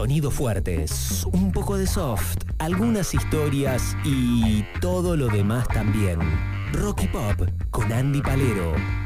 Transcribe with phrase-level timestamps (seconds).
[0.00, 6.18] Sonidos fuertes, un poco de soft, algunas historias y todo lo demás también.
[6.72, 8.99] Rocky Pop con Andy Palero.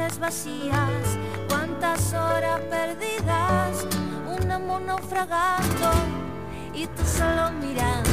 [0.00, 3.86] Noches vacías, cuántas horas perdidas,
[4.40, 5.90] un amor naufragando
[6.72, 8.10] y tú solo mirando.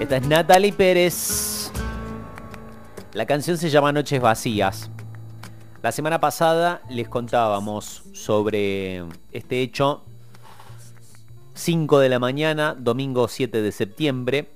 [0.00, 1.49] Esta es Natalie Pérez.
[3.12, 4.88] La canción se llama Noches Vacías.
[5.82, 9.02] La semana pasada les contábamos sobre
[9.32, 10.04] este hecho.
[11.54, 14.48] 5 de la mañana, domingo 7 de septiembre,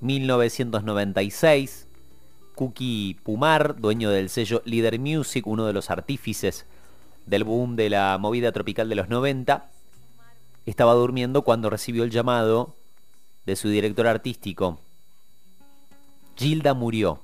[0.00, 1.88] 1996.
[2.54, 6.66] Cookie Pumar, dueño del sello Leader Music, uno de los artífices
[7.26, 9.68] del boom de la movida tropical de los 90,
[10.66, 12.76] estaba durmiendo cuando recibió el llamado
[13.44, 14.78] de su director artístico.
[16.36, 17.22] Gilda murió.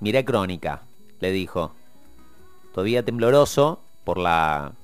[0.00, 0.82] Miré crónica,
[1.20, 1.74] le dijo.
[2.72, 4.74] Todavía tembloroso por la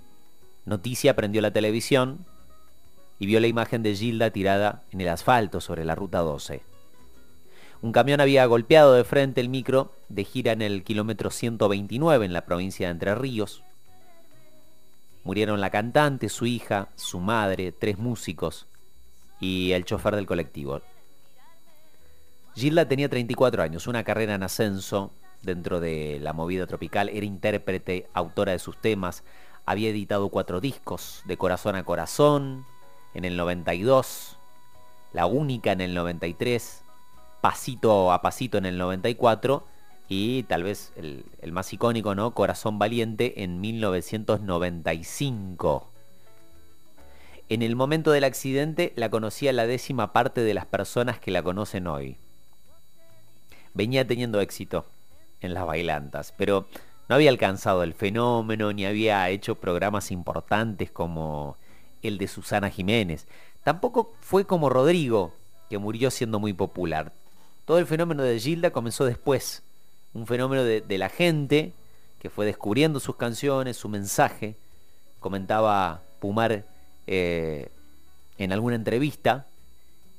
[0.64, 2.24] noticia, prendió la televisión
[3.18, 6.62] y vio la imagen de Gilda tirada en el asfalto sobre la ruta 12.
[7.82, 12.32] Un camión había golpeado de frente el micro de gira en el kilómetro 129 en
[12.32, 13.64] la provincia de Entre Ríos.
[15.24, 18.66] Murieron la cantante, su hija, su madre, tres músicos
[19.40, 20.80] y el chofer del colectivo.
[22.54, 28.08] Gilda tenía 34 años, una carrera en ascenso dentro de la movida tropical, era intérprete,
[28.12, 29.24] autora de sus temas,
[29.64, 32.66] había editado cuatro discos, de corazón a corazón,
[33.14, 34.38] en el 92,
[35.12, 36.84] la única en el 93,
[37.40, 39.64] pasito a pasito en el 94
[40.08, 42.34] y tal vez el, más icónico, ¿no?
[42.34, 45.88] Corazón Valiente en 1995.
[47.48, 51.42] En el momento del accidente la conocía la décima parte de las personas que la
[51.42, 52.18] conocen hoy.
[53.74, 54.86] Venía teniendo éxito
[55.40, 56.66] en las bailantas, pero
[57.08, 61.56] no había alcanzado el fenómeno ni había hecho programas importantes como
[62.02, 63.26] el de Susana Jiménez.
[63.64, 65.34] Tampoco fue como Rodrigo,
[65.68, 67.12] que murió siendo muy popular.
[67.64, 69.62] Todo el fenómeno de Gilda comenzó después.
[70.14, 71.72] Un fenómeno de, la gente
[72.18, 74.56] que fue descubriendo sus canciones, su mensaje.
[75.20, 76.66] Comentaba Pumar
[77.06, 77.68] eh,
[78.38, 79.46] en alguna entrevista,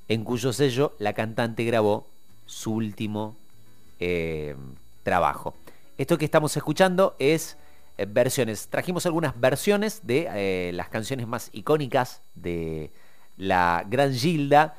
[0.07, 2.07] en cuyo sello la cantante grabó
[2.45, 3.35] su último
[4.05, 4.55] eh,
[5.03, 5.55] trabajo.
[5.97, 7.57] Esto que estamos escuchando es
[7.97, 8.67] eh, versiones.
[8.67, 12.91] Trajimos algunas versiones de eh, las canciones más icónicas de
[13.37, 14.75] la Gran Gilda.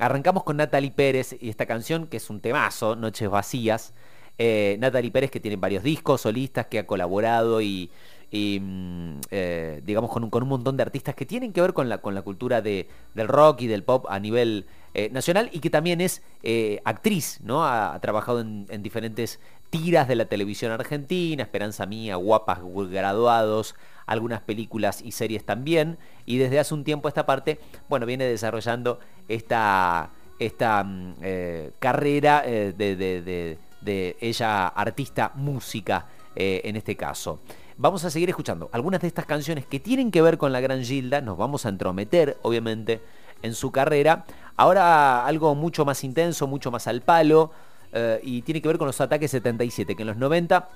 [0.00, 3.94] Arrancamos con Natalie Pérez y esta canción que es un temazo, Noches Vacías.
[4.36, 7.92] Natalie Pérez que tiene varios discos solistas, que ha colaborado y,
[8.34, 11.72] y, mm, eh, digamos con un, con un montón de artistas que tienen que ver
[11.72, 15.48] con la, con la cultura de, del rock y del pop a nivel eh, nacional
[15.52, 17.64] y que también es eh, actriz, ¿no?
[17.64, 19.38] Ha, trabajado en, en diferentes
[19.70, 22.58] tiras de la televisión argentina, Esperanza Mía, Guapas
[22.90, 25.96] Graduados, algunas películas y series también,
[26.26, 28.98] y desde hace un tiempo esta parte, bueno, viene desarrollando
[29.28, 30.10] esta,
[30.40, 31.14] esta mm,
[31.78, 37.38] carrera de, de- de- ella artista música en este caso.
[37.76, 40.84] Vamos a seguir escuchando algunas de estas canciones que tienen que ver con la gran
[40.84, 43.00] Gilda, nos vamos a entrometer, obviamente,
[43.42, 44.24] en su carrera.
[44.56, 47.50] Ahora algo mucho más intenso, mucho más al palo.
[47.92, 50.68] eh, y tiene que ver con los ataques 77, que en los 90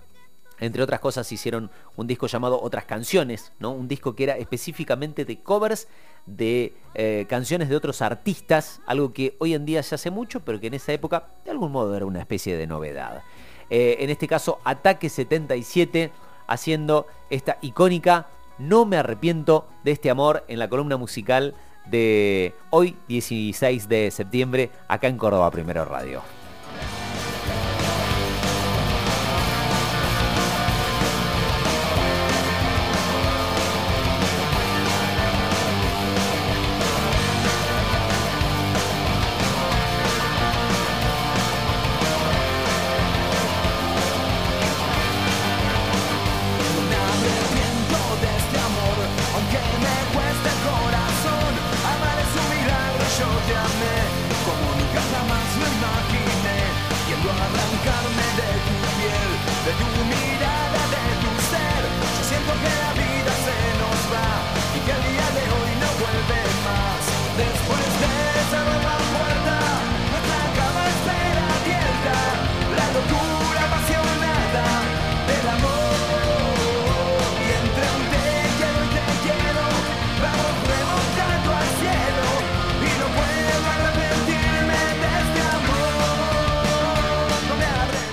[0.60, 3.70] entre otras cosas hicieron un disco llamado Otras Canciones, ¿no?
[3.70, 5.88] Un disco que era específicamente de covers
[6.26, 10.60] de eh, canciones de otros artistas, algo que hoy en día se hace mucho, pero
[10.60, 13.22] que en esa época de algún modo era una especie de novedad.
[13.70, 16.10] Eh, en este caso, Ataque 77,
[16.48, 18.26] haciendo esta icónica
[18.58, 21.54] No me arrepiento de este amor en la columna musical
[21.86, 26.37] de hoy, 16 de septiembre, acá en Córdoba Primero Radio.
[53.48, 53.97] damage.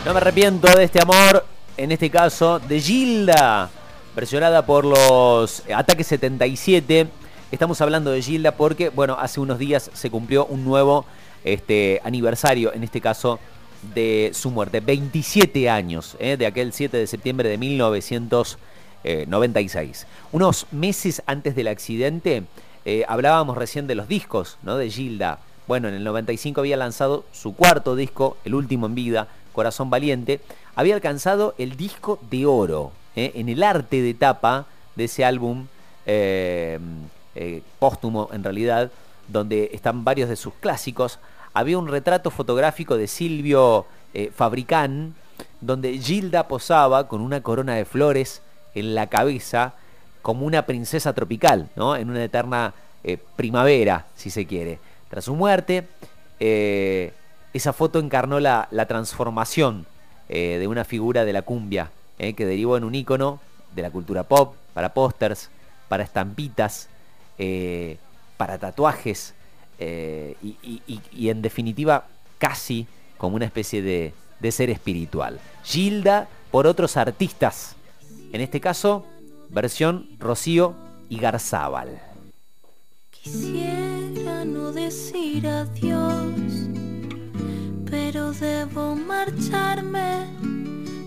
[0.06, 1.44] No me arrepiento de este amor,
[1.78, 3.72] en este caso de Gilda,
[4.16, 7.08] versionada por los Ataques 77.
[7.52, 11.08] Estamos hablando de Gilda porque, bueno, hace unos días se cumplió un nuevo
[11.44, 13.40] este, aniversario, en este caso
[13.96, 14.80] de su muerte.
[14.80, 16.38] 27 años, ¿eh?
[16.38, 20.06] de aquel 7 de septiembre de 1996.
[20.32, 22.44] Unos meses antes del accidente,
[22.86, 24.78] eh, hablábamos recién de los discos ¿no?
[24.78, 25.40] de Gilda.
[25.68, 30.42] Bueno, en el 95 había lanzado su cuarto disco, el último en vida, Corazón Valiente,
[30.76, 33.32] había alcanzado el disco de oro ¿eh?
[33.36, 35.66] en el arte de tapa de ese álbum
[36.06, 36.78] eh,
[37.34, 38.92] eh, póstumo en realidad,
[39.28, 41.20] donde están varios de sus clásicos.
[41.54, 43.86] Había un retrato fotográfico de Silvio
[44.34, 45.16] Fabricán,
[45.60, 48.42] donde Gilda posaba con una corona de flores
[48.76, 49.74] en la cabeza,
[50.22, 51.96] como una princesa tropical, ¿no?
[51.96, 52.74] en una eterna
[53.36, 54.80] primavera, si se quiere.
[55.10, 55.88] Tras su muerte,
[57.56, 59.86] esa foto encarnó la, transformación
[60.28, 63.40] eh, de una figura de la cumbia, eh, que derivó en un ícono
[63.74, 65.50] de la cultura pop, para pósters,
[65.88, 66.90] para estampitas,
[67.38, 67.98] eh,
[68.36, 69.34] para tatuajes,
[69.80, 72.08] y, en definitiva
[72.40, 72.88] casi
[73.18, 75.40] como una especie de, de ser espiritual.
[75.64, 77.78] Gilda por otros artistas,
[78.34, 79.06] en este caso,
[79.50, 80.76] versión Rocío
[81.08, 82.02] y Garzábal.
[83.12, 86.45] Quisiera no decir adiós
[88.40, 90.26] debo marcharme.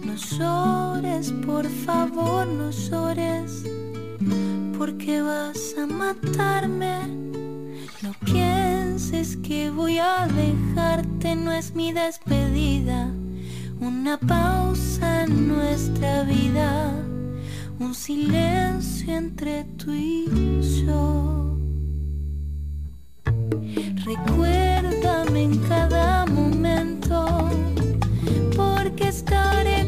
[0.05, 3.65] No llores, por favor, no llores,
[4.77, 6.97] porque vas a matarme.
[8.03, 13.11] No pienses que voy a dejarte, no es mi despedida.
[13.81, 16.93] Una pausa en nuestra vida,
[17.79, 20.27] un silencio entre tú y
[20.85, 21.57] yo.
[24.05, 26.48] Recuérdame en cada momento,
[28.99, 29.88] porque estaré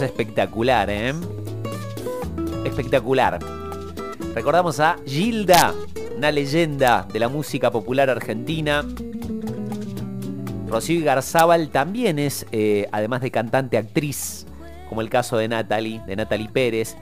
[0.00, 1.14] espectacular, ¿eh?
[2.64, 3.38] Espectacular.
[4.34, 5.74] Recordamos a Gilda,
[6.16, 8.84] una leyenda de la música popular argentina.
[10.68, 14.46] Rocío Garzábal también es, eh, además de cantante, actriz,
[14.88, 16.96] como el caso de Natalie, de Natalie Pérez.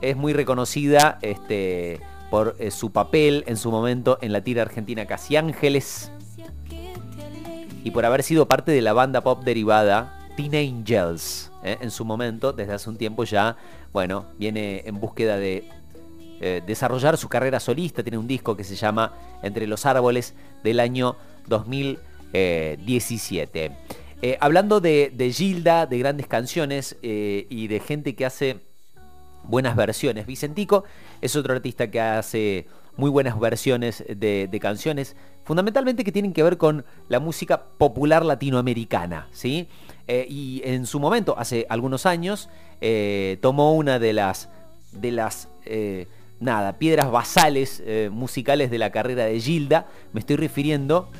[0.00, 2.00] Es muy reconocida este,
[2.30, 6.12] por eh, su papel en su momento en la tira argentina Casi Ángeles
[7.86, 11.50] y por haber sido parte de la banda pop derivada Teen Angels.
[11.64, 11.78] ¿eh?
[11.80, 13.56] En su momento, desde hace un tiempo ya,
[13.92, 15.68] bueno, viene en búsqueda de
[16.40, 18.02] eh, desarrollar su carrera solista.
[18.02, 21.16] Tiene un disco que se llama Entre los Árboles del año
[21.48, 23.72] 2017.
[24.22, 28.60] Eh, hablando de, Gilda, de grandes canciones y de gente que hace
[29.44, 30.84] buenas versiones, Vicentico
[31.20, 36.56] es otro artista que hace muy buenas versiones de, canciones, fundamentalmente que tienen que ver
[36.56, 39.68] con la música popular latinoamericana, ¿sí?
[40.08, 42.48] Eh, y en su momento, hace algunos años,
[42.80, 44.48] eh, tomó una de las,
[44.92, 46.08] de las eh,
[46.40, 49.86] nada, piedras basales musicales de la carrera de Gilda.
[50.12, 51.10] Me estoy refiriendo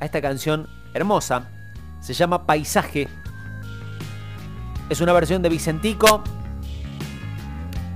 [0.00, 1.50] a esta canción hermosa,
[2.00, 3.08] se llama Paisaje.
[4.90, 6.22] Es una versión de Vicentico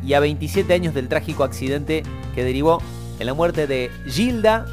[0.03, 2.81] y a 27 años del trágico accidente que derivó
[3.19, 4.67] en la muerte de Gilda,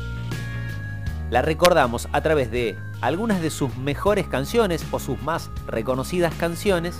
[1.29, 6.95] la recordamos a través de algunas de sus mejores canciones o sus más reconocidas canciones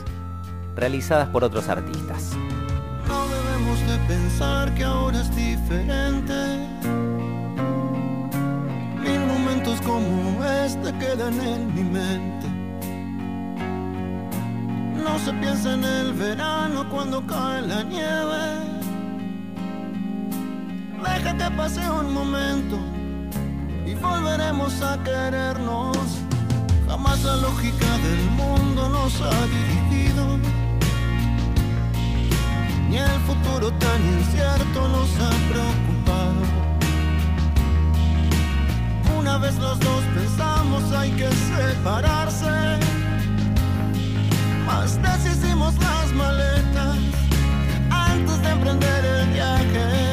[0.76, 2.32] realizadas por otros artistas.
[3.08, 6.34] No debemos de pensar que ahora es diferente.
[9.02, 12.48] Mil momentos como este quedan en mi mente.
[15.04, 18.83] No se piensa en el verano cuando cae la nieve
[21.04, 22.78] Deja que pase un momento
[23.86, 25.98] y volveremos a querernos.
[26.88, 30.38] Jamás la lógica del mundo nos ha dividido.
[32.90, 36.44] Ni el futuro tan incierto nos ha preocupado.
[39.20, 42.80] Una vez los dos pensamos hay que separarse.
[44.66, 46.98] Más deshicimos las maletas
[47.90, 50.13] antes de emprender el viaje.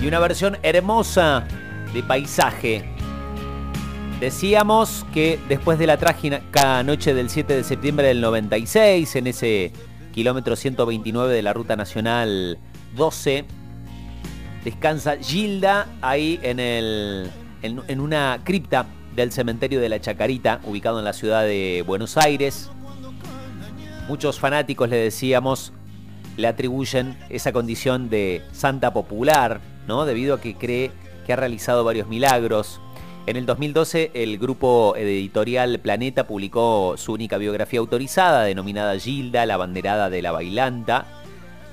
[0.00, 1.46] Y una versión hermosa
[1.92, 2.88] de paisaje.
[4.18, 9.72] Decíamos que después de la trágica noche del 7 de septiembre del 96, en ese
[10.14, 12.58] kilómetro 129 de la Ruta Nacional
[12.94, 13.44] 12,
[14.64, 21.04] descansa Gilda ahí en, el, en una cripta del cementerio de la Chacarita, ubicado en
[21.04, 22.70] la ciudad de Buenos Aires.
[24.08, 25.74] Muchos fanáticos le decíamos
[26.36, 30.04] le atribuyen esa condición de santa popular, ¿no?
[30.04, 30.90] Debido a que cree
[31.26, 32.80] que ha realizado varios milagros.
[33.26, 39.56] En el 2012 el grupo editorial Planeta publicó su única biografía autorizada denominada Gilda, la
[39.56, 41.06] banderada de la bailanta.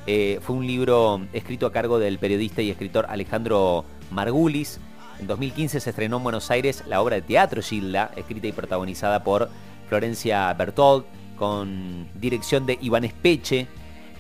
[0.08, 4.80] Eh, fue un libro escrito a cargo del periodista y escritor Alejandro Margulis.
[5.20, 9.24] En 2015 se estrenó en Buenos Aires la obra de teatro Gilda, escrita y protagonizada
[9.24, 9.50] por
[9.88, 11.06] Florencia Bertolt,
[11.38, 13.68] con dirección de Iván Espeche,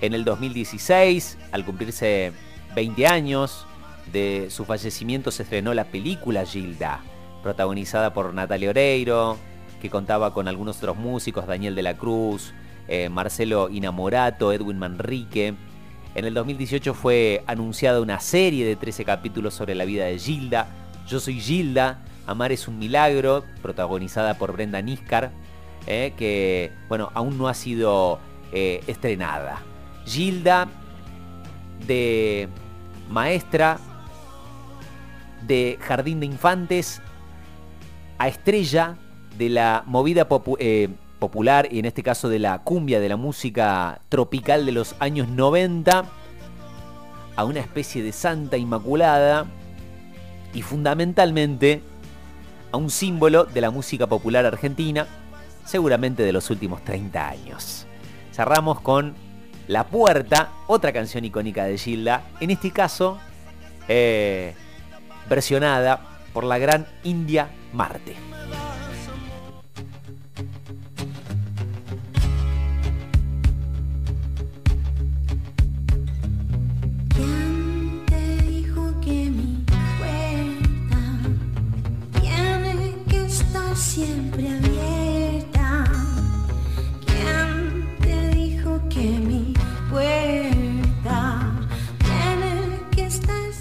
[0.02, 2.32] en el 2016, al cumplirse
[2.76, 3.66] 20 años
[4.12, 7.02] de su fallecimiento, se estrenó la película Gilda,
[7.42, 9.38] protagonizada por Natalia Oreiro,
[9.82, 12.54] que contaba con algunos otros músicos, Daniel de la Cruz,
[12.88, 15.56] eh, Marcelo Inamorato, Edwin Manrique.
[16.16, 20.68] En el 2018 fue anunciada una serie de 13 capítulos sobre la vida de Gilda.
[21.08, 25.32] Yo soy Gilda, Amar es un milagro, protagonizada por Brenda Niscar,
[25.88, 28.20] eh, que bueno, aún no ha sido
[28.54, 29.62] eh, estrenada.
[30.06, 30.68] Gilda
[31.88, 32.50] de
[33.10, 33.80] maestra
[35.46, 37.02] de jardín de infantes
[38.18, 38.98] a estrella
[39.38, 40.28] de la movida
[40.60, 44.96] eh, popular y en este caso de la cumbia, de la música tropical de los
[45.00, 46.06] años 90
[47.36, 49.46] a una especie de santa inmaculada
[50.54, 51.82] y fundamentalmente
[52.72, 55.08] a un símbolo de la música popular argentina,
[55.66, 57.88] seguramente de los últimos 30 años.
[58.32, 59.14] Cerramos con
[59.68, 63.20] la Puerta, otra canción icónica de Gilda, en este caso
[63.88, 64.54] eh,
[65.30, 66.02] versionada
[66.34, 68.33] por la gran India Marte.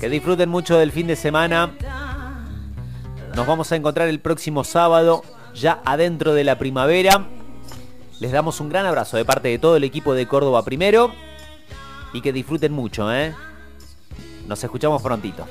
[0.02, 1.70] Que disfruten mucho del fin de semana.
[3.36, 5.22] Nos vamos a encontrar el próximo sábado,
[5.54, 7.28] ya adentro de la primavera.
[8.18, 11.12] Les damos un gran abrazo de parte de todo el equipo de Córdoba primero.
[12.12, 13.32] Y que disfruten mucho, ¿eh?
[14.48, 15.46] Nos escuchamos prontito.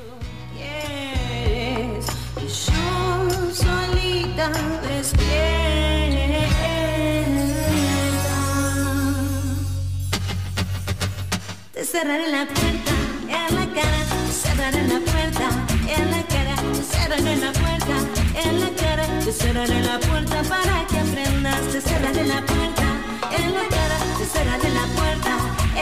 [11.74, 15.48] quieres y en la cara, cerran en la puerta,
[15.98, 16.56] en la cara,
[16.92, 17.96] cerran en la puerta,
[18.44, 22.42] en la cara, te cerran en la puerta para que aprendas, te cerran en la
[22.42, 22.88] puerta,
[23.40, 25.34] en la cara, te cerran en la puerta,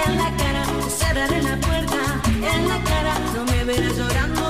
[0.06, 2.00] en la cara, te cerran en la puerta,
[2.54, 4.49] en la cara, no me verás llorando